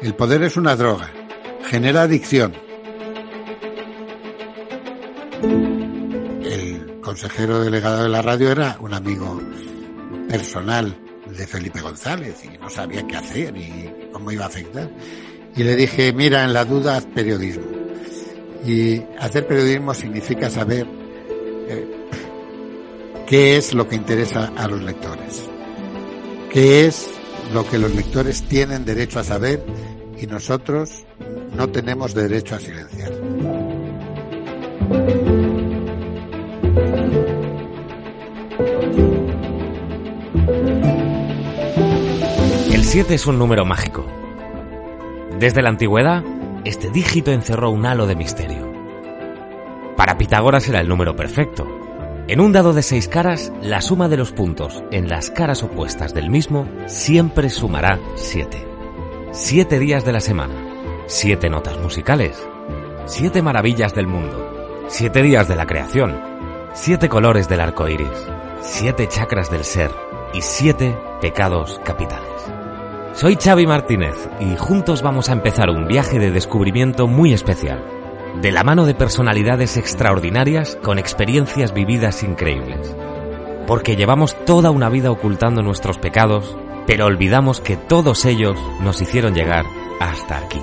El 0.00 0.14
poder 0.14 0.44
es 0.44 0.56
una 0.56 0.76
droga, 0.76 1.10
genera 1.64 2.02
adicción. 2.02 2.54
El 6.44 7.00
consejero 7.00 7.60
delegado 7.60 8.04
de 8.04 8.08
la 8.08 8.22
radio 8.22 8.52
era 8.52 8.76
un 8.80 8.94
amigo 8.94 9.40
personal 10.28 10.96
de 11.26 11.46
Felipe 11.48 11.80
González 11.80 12.44
y 12.44 12.58
no 12.58 12.70
sabía 12.70 13.04
qué 13.08 13.16
hacer 13.16 13.56
y 13.56 13.92
cómo 14.12 14.30
iba 14.30 14.44
a 14.44 14.48
afectar. 14.48 14.88
Y 15.56 15.64
le 15.64 15.74
dije, 15.74 16.12
mira, 16.12 16.44
en 16.44 16.52
la 16.52 16.64
duda 16.64 16.96
haz 16.96 17.06
periodismo. 17.06 17.66
Y 18.64 19.02
hacer 19.18 19.48
periodismo 19.48 19.94
significa 19.94 20.48
saber 20.48 20.86
eh, 21.68 21.88
qué 23.26 23.56
es 23.56 23.74
lo 23.74 23.88
que 23.88 23.96
interesa 23.96 24.52
a 24.56 24.68
los 24.68 24.80
lectores, 24.80 25.42
qué 26.52 26.86
es 26.86 27.08
lo 27.52 27.68
que 27.68 27.78
los 27.78 27.94
lectores 27.94 28.42
tienen 28.42 28.84
derecho 28.84 29.20
a 29.20 29.24
saber 29.24 29.64
y 30.20 30.26
nosotros 30.26 31.04
no 31.56 31.68
tenemos 31.68 32.14
derecho 32.14 32.54
a 32.54 32.60
silenciar. 32.60 33.12
El 42.72 42.84
7 42.84 43.14
es 43.14 43.26
un 43.26 43.38
número 43.38 43.64
mágico. 43.64 44.04
Desde 45.38 45.62
la 45.62 45.68
antigüedad, 45.68 46.24
este 46.64 46.90
dígito 46.90 47.30
encerró 47.32 47.70
un 47.70 47.86
halo 47.86 48.06
de 48.06 48.16
misterio. 48.16 48.72
Para 49.96 50.16
Pitágoras 50.16 50.68
era 50.68 50.80
el 50.80 50.88
número 50.88 51.14
perfecto. 51.16 51.66
En 52.28 52.40
un 52.40 52.52
dado 52.52 52.72
de 52.72 52.82
seis 52.82 53.08
caras, 53.08 53.52
la 53.62 53.80
suma 53.80 54.08
de 54.08 54.16
los 54.16 54.32
puntos 54.32 54.82
en 54.90 55.08
las 55.08 55.30
caras 55.30 55.62
opuestas 55.62 56.12
del 56.12 56.28
mismo 56.28 56.68
siempre 56.86 57.48
sumará 57.50 57.98
7. 58.16 58.77
Siete 59.30 59.78
días 59.78 60.04
de 60.06 60.12
la 60.12 60.20
semana, 60.20 60.54
siete 61.06 61.50
notas 61.50 61.78
musicales, 61.78 62.48
siete 63.04 63.42
maravillas 63.42 63.94
del 63.94 64.06
mundo, 64.06 64.86
siete 64.88 65.22
días 65.22 65.46
de 65.48 65.54
la 65.54 65.66
creación, 65.66 66.18
siete 66.72 67.10
colores 67.10 67.46
del 67.48 67.60
arco 67.60 67.88
iris, 67.88 68.08
siete 68.62 69.06
chakras 69.06 69.50
del 69.50 69.64
ser. 69.64 69.90
Y 70.34 70.42
siete 70.42 70.94
pecados 71.22 71.80
capitales. 71.86 72.28
Soy 73.14 73.36
Xavi 73.36 73.66
Martínez 73.66 74.28
y 74.40 74.56
juntos 74.56 75.00
vamos 75.00 75.30
a 75.30 75.32
empezar 75.32 75.70
un 75.70 75.88
viaje 75.88 76.18
de 76.18 76.30
descubrimiento 76.30 77.06
muy 77.06 77.32
especial, 77.32 77.82
de 78.42 78.52
la 78.52 78.62
mano 78.62 78.84
de 78.84 78.94
personalidades 78.94 79.78
extraordinarias 79.78 80.76
con 80.82 80.98
experiencias 80.98 81.72
vividas 81.72 82.22
increíbles. 82.22 82.94
Porque 83.66 83.96
llevamos 83.96 84.36
toda 84.44 84.70
una 84.70 84.90
vida 84.90 85.10
ocultando 85.10 85.62
nuestros 85.62 85.96
pecados, 85.96 86.58
pero 86.88 87.04
olvidamos 87.04 87.60
que 87.60 87.76
todos 87.76 88.24
ellos 88.24 88.58
nos 88.80 89.02
hicieron 89.02 89.34
llegar 89.34 89.66
hasta 90.00 90.38
aquí. 90.38 90.58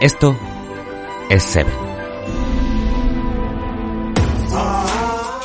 Esto 0.00 0.36
es 1.28 1.42
Seven. 1.42 1.74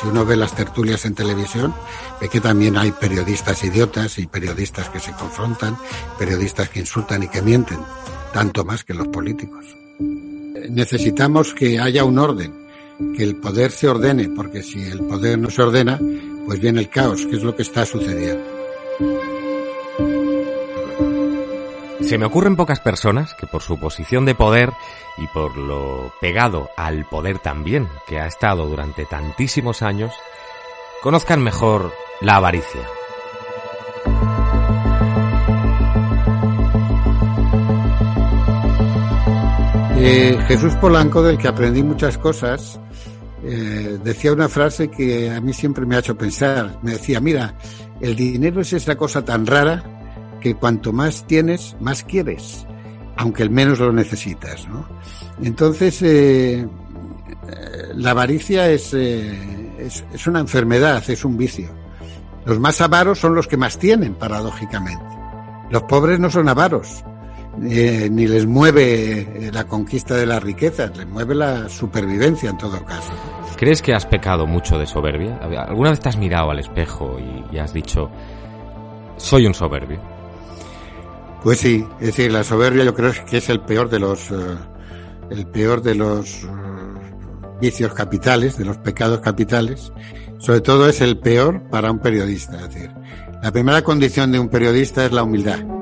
Si 0.00 0.06
uno 0.06 0.24
ve 0.24 0.36
las 0.36 0.54
tertulias 0.54 1.04
en 1.04 1.16
televisión, 1.16 1.74
ve 2.20 2.28
que 2.28 2.40
también 2.40 2.78
hay 2.78 2.92
periodistas 2.92 3.64
idiotas 3.64 4.20
y 4.20 4.28
periodistas 4.28 4.88
que 4.88 5.00
se 5.00 5.10
confrontan, 5.14 5.76
periodistas 6.16 6.68
que 6.68 6.78
insultan 6.78 7.24
y 7.24 7.28
que 7.28 7.42
mienten, 7.42 7.80
tanto 8.32 8.64
más 8.64 8.84
que 8.84 8.94
los 8.94 9.08
políticos. 9.08 9.64
Necesitamos 9.98 11.54
que 11.54 11.80
haya 11.80 12.04
un 12.04 12.20
orden, 12.20 12.68
que 13.16 13.24
el 13.24 13.34
poder 13.34 13.72
se 13.72 13.88
ordene, 13.88 14.28
porque 14.28 14.62
si 14.62 14.80
el 14.80 15.00
poder 15.00 15.40
no 15.40 15.50
se 15.50 15.60
ordena, 15.60 15.98
pues 16.46 16.60
viene 16.60 16.78
el 16.78 16.88
caos, 16.88 17.26
que 17.26 17.34
es 17.34 17.42
lo 17.42 17.56
que 17.56 17.62
está 17.62 17.84
sucediendo. 17.84 18.59
Se 22.00 22.18
me 22.18 22.26
ocurren 22.26 22.56
pocas 22.56 22.80
personas 22.80 23.34
que 23.34 23.46
por 23.46 23.62
su 23.62 23.78
posición 23.78 24.24
de 24.24 24.34
poder 24.34 24.72
y 25.16 25.26
por 25.28 25.56
lo 25.56 26.12
pegado 26.20 26.68
al 26.76 27.04
poder 27.04 27.38
también 27.38 27.88
que 28.08 28.18
ha 28.18 28.26
estado 28.26 28.66
durante 28.66 29.04
tantísimos 29.04 29.82
años, 29.82 30.12
conozcan 31.02 31.40
mejor 31.40 31.92
la 32.20 32.36
avaricia. 32.36 32.80
Eh, 40.02 40.36
Jesús 40.48 40.74
Polanco, 40.76 41.22
del 41.22 41.36
que 41.38 41.46
aprendí 41.46 41.82
muchas 41.82 42.16
cosas, 42.16 42.80
eh, 43.42 43.98
decía 44.02 44.32
una 44.32 44.48
frase 44.48 44.90
que 44.90 45.30
a 45.30 45.40
mí 45.40 45.52
siempre 45.52 45.86
me 45.86 45.96
ha 45.96 46.00
hecho 46.00 46.16
pensar. 46.16 46.78
Me 46.82 46.92
decía, 46.92 47.20
mira, 47.20 47.54
el 48.00 48.16
dinero 48.16 48.60
es 48.60 48.72
esa 48.72 48.96
cosa 48.96 49.24
tan 49.24 49.46
rara 49.46 49.82
que 50.40 50.54
cuanto 50.54 50.92
más 50.92 51.26
tienes, 51.26 51.76
más 51.80 52.02
quieres, 52.02 52.66
aunque 53.16 53.42
el 53.42 53.50
menos 53.50 53.78
lo 53.78 53.92
necesitas. 53.92 54.66
Entonces, 55.42 56.00
eh, 56.02 56.66
la 57.94 58.10
avaricia 58.10 58.70
eh, 58.70 58.74
es, 59.78 60.04
es 60.12 60.26
una 60.26 60.40
enfermedad, 60.40 61.02
es 61.08 61.24
un 61.24 61.36
vicio. 61.36 61.68
Los 62.44 62.58
más 62.58 62.80
avaros 62.80 63.18
son 63.18 63.34
los 63.34 63.46
que 63.46 63.56
más 63.56 63.78
tienen, 63.78 64.14
paradójicamente. 64.14 65.04
Los 65.70 65.82
pobres 65.84 66.18
no 66.18 66.30
son 66.30 66.48
avaros, 66.48 67.04
eh, 67.62 68.08
ni 68.10 68.26
les 68.26 68.46
mueve 68.46 69.20
eh, 69.20 69.50
la 69.52 69.64
conquista 69.64 70.16
de 70.16 70.26
las 70.26 70.42
riquezas, 70.42 70.96
les 70.96 71.06
mueve 71.06 71.34
la 71.34 71.68
supervivencia 71.68 72.50
en 72.50 72.58
todo 72.58 72.84
caso. 72.84 73.12
¿Crees 73.56 73.82
que 73.82 73.92
has 73.92 74.06
pecado 74.06 74.46
mucho 74.46 74.78
de 74.78 74.86
soberbia? 74.86 75.36
¿Alguna 75.36 75.90
vez 75.90 76.00
te 76.00 76.08
has 76.08 76.16
mirado 76.16 76.50
al 76.50 76.58
espejo 76.58 77.18
y, 77.18 77.56
y 77.56 77.58
has 77.58 77.72
dicho, 77.72 78.10
soy 79.16 79.46
un 79.46 79.54
soberbio? 79.54 80.00
Pues 81.42 81.58
sí, 81.58 81.86
es 82.00 82.06
decir, 82.08 82.30
la 82.32 82.44
soberbia 82.44 82.84
yo 82.84 82.94
creo 82.94 83.12
que 83.28 83.38
es 83.38 83.48
el 83.48 83.60
peor 83.60 83.88
de 83.88 83.98
los, 83.98 84.30
eh, 84.30 84.34
el 85.30 85.46
peor 85.46 85.82
de 85.82 85.94
los 85.94 86.44
eh, 86.44 86.48
vicios 87.60 87.94
capitales, 87.94 88.58
de 88.58 88.66
los 88.66 88.76
pecados 88.78 89.20
capitales. 89.20 89.90
Sobre 90.38 90.60
todo 90.60 90.88
es 90.88 91.00
el 91.00 91.18
peor 91.18 91.62
para 91.70 91.90
un 91.90 91.98
periodista. 91.98 92.56
Es 92.56 92.74
decir, 92.74 92.90
la 93.42 93.50
primera 93.52 93.82
condición 93.82 94.32
de 94.32 94.38
un 94.38 94.48
periodista 94.48 95.04
es 95.04 95.12
la 95.12 95.22
humildad. 95.22 95.79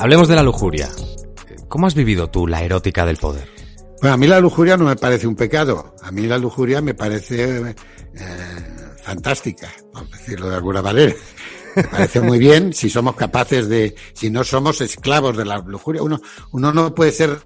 Hablemos 0.00 0.28
de 0.28 0.36
la 0.36 0.44
lujuria. 0.44 0.88
¿Cómo 1.66 1.88
has 1.88 1.94
vivido 1.94 2.30
tú 2.30 2.46
la 2.46 2.62
erótica 2.62 3.04
del 3.04 3.16
poder? 3.16 3.48
Bueno, 4.00 4.14
a 4.14 4.16
mí 4.16 4.28
la 4.28 4.38
lujuria 4.38 4.76
no 4.76 4.84
me 4.84 4.94
parece 4.94 5.26
un 5.26 5.34
pecado. 5.34 5.96
A 6.02 6.12
mí 6.12 6.22
la 6.22 6.38
lujuria 6.38 6.80
me 6.80 6.94
parece 6.94 7.70
eh, 7.70 7.74
fantástica, 9.02 9.68
por 9.92 10.08
decirlo 10.08 10.50
de 10.50 10.56
alguna 10.56 10.82
manera. 10.82 11.14
Me 11.74 11.82
parece 11.82 12.20
muy 12.20 12.38
bien 12.38 12.72
si 12.72 12.88
somos 12.88 13.16
capaces 13.16 13.68
de, 13.68 13.96
si 14.12 14.30
no 14.30 14.44
somos 14.44 14.80
esclavos 14.80 15.36
de 15.36 15.44
la 15.44 15.58
lujuria. 15.58 16.00
Uno, 16.00 16.20
uno 16.52 16.72
no 16.72 16.94
puede 16.94 17.10
ser, 17.10 17.36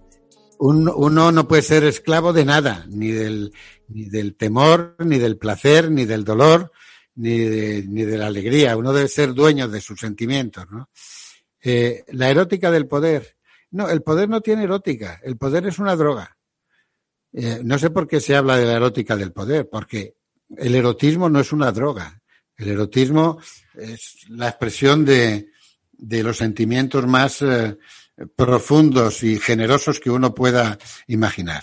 uno, 0.58 0.94
uno 0.94 1.32
no 1.32 1.48
puede 1.48 1.62
ser 1.62 1.84
esclavo 1.84 2.34
de 2.34 2.44
nada, 2.44 2.84
ni 2.90 3.12
del, 3.12 3.54
ni 3.88 4.10
del 4.10 4.36
temor, 4.36 4.96
ni 4.98 5.18
del 5.18 5.38
placer, 5.38 5.90
ni 5.90 6.04
del 6.04 6.22
dolor, 6.22 6.70
ni 7.14 7.38
de, 7.38 7.84
ni 7.88 8.02
de 8.02 8.18
la 8.18 8.26
alegría. 8.26 8.76
Uno 8.76 8.92
debe 8.92 9.08
ser 9.08 9.32
dueño 9.32 9.68
de 9.68 9.80
sus 9.80 9.98
sentimientos, 9.98 10.66
¿no? 10.70 10.90
Eh, 11.62 12.04
la 12.08 12.28
erótica 12.28 12.70
del 12.70 12.88
poder. 12.88 13.36
No, 13.70 13.88
el 13.88 14.02
poder 14.02 14.28
no 14.28 14.40
tiene 14.40 14.64
erótica. 14.64 15.20
El 15.22 15.36
poder 15.36 15.66
es 15.66 15.78
una 15.78 15.96
droga. 15.96 16.36
Eh, 17.32 17.60
no 17.64 17.78
sé 17.78 17.90
por 17.90 18.06
qué 18.06 18.20
se 18.20 18.36
habla 18.36 18.56
de 18.56 18.66
la 18.66 18.74
erótica 18.74 19.16
del 19.16 19.32
poder, 19.32 19.68
porque 19.70 20.16
el 20.56 20.74
erotismo 20.74 21.30
no 21.30 21.40
es 21.40 21.52
una 21.52 21.72
droga. 21.72 22.20
El 22.56 22.68
erotismo 22.68 23.40
es 23.74 24.26
la 24.28 24.48
expresión 24.48 25.04
de, 25.04 25.48
de 25.92 26.22
los 26.22 26.36
sentimientos 26.36 27.06
más 27.06 27.40
eh, 27.42 27.78
profundos 28.36 29.22
y 29.22 29.38
generosos 29.38 30.00
que 30.00 30.10
uno 30.10 30.34
pueda 30.34 30.78
imaginar. 31.06 31.62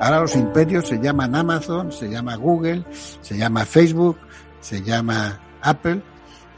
Ahora 0.00 0.20
los 0.20 0.34
imperios 0.34 0.88
se 0.88 0.98
llaman 0.98 1.34
Amazon, 1.34 1.92
se 1.92 2.08
llama 2.08 2.36
Google, 2.36 2.84
se 3.20 3.36
llama 3.36 3.64
Facebook, 3.64 4.18
se 4.60 4.82
llama 4.82 5.40
Apple. 5.62 6.02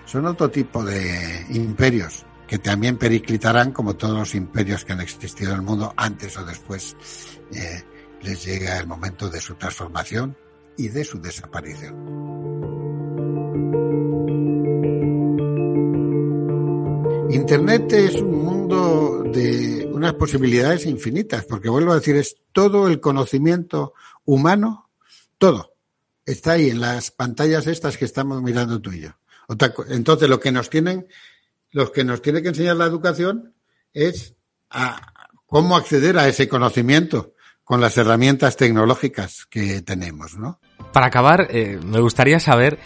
Son 0.07 0.27
otro 0.27 0.51
tipo 0.51 0.85
de 0.85 1.47
imperios 1.51 2.25
que 2.47 2.59
también 2.59 2.99
periclitarán 2.99 3.73
como 3.73 3.97
todos 3.97 4.19
los 4.19 4.35
imperios 4.35 4.85
que 4.85 4.93
han 4.93 5.01
existido 5.01 5.53
en 5.53 5.57
el 5.57 5.63
mundo 5.63 5.93
antes 5.97 6.37
o 6.37 6.45
después 6.45 6.97
eh, 7.53 7.83
les 8.23 8.45
llega 8.45 8.79
el 8.79 8.87
momento 8.87 9.29
de 9.29 9.41
su 9.41 9.55
transformación 9.55 10.37
y 10.77 10.89
de 10.89 11.05
su 11.05 11.21
desaparición. 11.21 11.95
Internet 17.31 17.93
es 17.93 18.15
un 18.17 18.45
mundo 18.45 19.25
de 19.33 19.91
unas 19.93 20.15
posibilidades 20.15 20.87
infinitas, 20.87 21.45
porque 21.45 21.69
vuelvo 21.69 21.93
a 21.93 21.97
decir, 21.97 22.17
es 22.17 22.37
todo 22.53 22.87
el 22.87 23.01
conocimiento 23.01 23.95
humano, 24.25 24.89
todo. 25.39 25.74
Está 26.27 26.53
ahí 26.53 26.71
en 26.71 26.81
las 26.81 27.11
pantallas 27.11 27.67
estas 27.67 27.97
que 27.97 28.05
estamos 28.05 28.43
mirando 28.43 28.81
tú 28.81 28.93
y 28.93 29.01
yo. 29.01 29.11
Entonces, 29.89 30.29
lo 30.29 30.41
que 30.41 30.53
nos 30.53 30.71
tienen, 30.71 31.07
los 31.71 31.91
que 31.91 32.05
nos 32.05 32.23
tiene 32.23 32.43
que 32.43 32.49
enseñar 32.49 32.77
la 32.77 32.87
educación 32.87 33.55
es 33.93 34.35
a 34.71 35.13
cómo 35.47 35.77
acceder 35.77 36.19
a 36.19 36.29
ese 36.29 36.49
conocimiento, 36.49 37.35
con 37.65 37.81
las 37.81 37.97
herramientas 37.97 38.57
tecnológicas 38.57 39.47
que 39.47 39.81
tenemos, 39.81 40.37
¿no? 40.37 40.61
Para 40.93 41.07
acabar, 41.07 41.49
eh, 41.51 41.81
me 41.83 41.99
gustaría 42.01 42.39
saber 42.39 42.79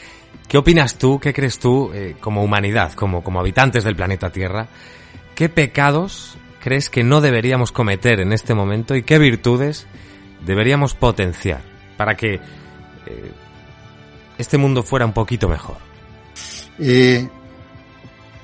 qué 0.47 0.57
opinas 0.57 0.97
tú, 0.97 1.19
qué 1.19 1.35
crees 1.35 1.59
tú, 1.59 1.91
eh, 1.93 2.17
como 2.21 2.45
humanidad, 2.45 2.93
como, 2.93 3.25
como 3.25 3.41
habitantes 3.41 3.85
del 3.85 3.97
planeta 3.97 4.31
Tierra, 4.31 4.69
qué 5.35 5.49
pecados 5.49 6.39
crees 6.61 6.91
que 6.91 7.03
no 7.03 7.21
deberíamos 7.21 7.73
cometer 7.73 8.21
en 8.21 8.33
este 8.33 8.55
momento 8.55 8.95
y 8.95 9.03
qué 9.03 9.19
virtudes 9.19 9.87
deberíamos 10.47 10.95
potenciar 10.95 11.63
para 11.97 12.17
que 12.17 12.41
eh, 13.09 13.33
este 14.37 14.59
mundo 14.59 14.83
fuera 14.83 15.07
un 15.07 15.13
poquito 15.13 15.49
mejor. 15.49 15.77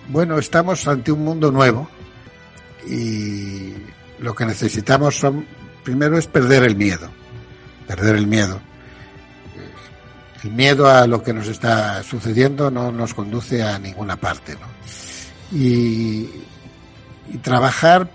bueno, 0.08 0.38
estamos 0.38 0.86
ante 0.88 1.12
un 1.12 1.24
mundo 1.24 1.52
nuevo 1.52 1.88
y 2.86 3.72
lo 4.18 4.34
que 4.34 4.44
necesitamos 4.46 5.16
son 5.18 5.46
primero 5.82 6.18
es 6.18 6.26
perder 6.26 6.64
el 6.64 6.76
miedo, 6.76 7.10
perder 7.86 8.16
el 8.16 8.26
miedo. 8.26 8.60
El 10.42 10.50
miedo 10.50 10.88
a 10.88 11.06
lo 11.06 11.22
que 11.22 11.32
nos 11.32 11.48
está 11.48 12.02
sucediendo 12.02 12.70
no 12.70 12.92
nos 12.92 13.14
conduce 13.14 13.62
a 13.62 13.78
ninguna 13.78 14.16
parte, 14.16 14.54
¿no? 14.54 15.56
Y, 15.56 16.28
y 17.32 17.38
trabajar 17.40 18.10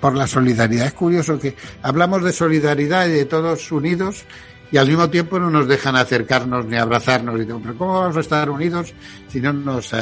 por 0.00 0.16
la 0.16 0.26
solidaridad. 0.26 0.86
Es 0.86 0.94
curioso 0.94 1.38
que 1.38 1.54
hablamos 1.82 2.24
de 2.24 2.32
solidaridad 2.32 3.06
y 3.06 3.12
de 3.12 3.24
todos 3.26 3.70
unidos 3.70 4.24
y 4.72 4.78
al 4.78 4.88
mismo 4.88 5.08
tiempo 5.10 5.38
no 5.38 5.50
nos 5.50 5.68
dejan 5.68 5.94
acercarnos 5.94 6.66
ni 6.66 6.76
abrazarnos. 6.76 7.40
Y 7.40 7.44
pero 7.44 7.76
¿cómo 7.76 8.00
vamos 8.00 8.16
a 8.16 8.20
estar 8.20 8.50
unidos 8.50 8.92
si 9.28 9.40
no 9.40 9.52
nos, 9.52 9.92
uh, 9.92 9.96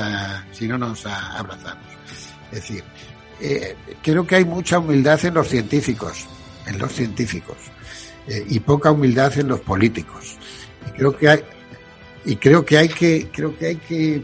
si 0.52 0.67
no 0.69 0.78
nos 0.78 1.05
uh, 1.05 1.11
abrazamos? 1.37 1.84
Es 2.52 2.61
decir, 2.61 2.84
eh, 3.40 3.76
creo 4.02 4.26
que 4.26 4.37
hay 4.37 4.44
mucha 4.44 4.78
humildad 4.78 5.22
en 5.25 5.34
los 5.34 5.49
científicos 5.49 6.26
en 6.67 6.78
los 6.78 6.93
científicos 6.93 7.56
eh, 8.26 8.44
y 8.49 8.61
poca 8.61 8.90
humildad 8.90 9.37
en 9.38 9.49
los 9.49 9.61
políticos. 9.61 10.37
Y 10.88 10.90
creo 10.93 11.16
que 11.16 11.28
hay 11.28 11.40
y 12.25 12.37
creo 12.37 12.64
que 12.64 12.78
hay 12.78 12.88
que 12.88 13.28
creo 13.32 13.56
que 13.56 13.66
hay 13.66 13.76
que 13.76 14.23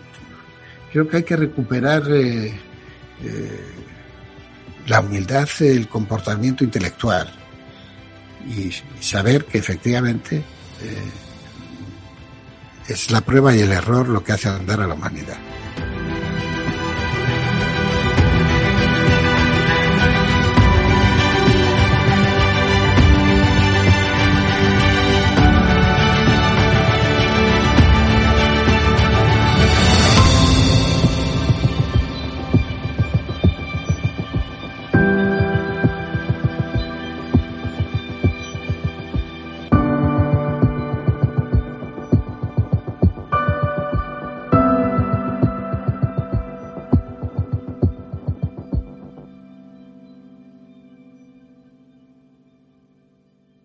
creo 0.93 1.09
que 1.09 1.17
hay 1.17 1.23
que 1.23 1.37
recuperar 1.37 2.03
eh, 2.11 2.55
eh, 3.23 3.61
la 4.87 5.01
humildad 5.01 5.49
el 5.61 5.89
comportamiento 5.89 6.63
intelectual 6.63 7.33
y, 8.47 8.73
saber 9.01 9.45
que 9.45 9.59
efectivamente 9.59 10.43
es 12.89 13.11
la 13.11 13.21
prueba 13.21 13.55
y 13.55 13.61
el 13.61 13.73
error 13.73 14.09
lo 14.09 14.23
que 14.23 14.33
hace 14.33 14.49
andar 14.49 14.81
a 14.81 14.87
la 14.87 14.95
humanidad. 14.95 15.39